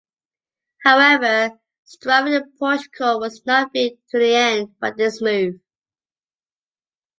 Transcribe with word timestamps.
However, 0.83 1.59
strife 1.83 2.23
with 2.23 2.57
Portugal 2.57 3.19
was 3.19 3.45
not 3.45 3.71
put 3.71 3.99
to 4.09 4.15
an 4.17 4.33
end 4.63 4.79
by 4.79 4.89
this 4.89 5.21
move. 5.21 5.59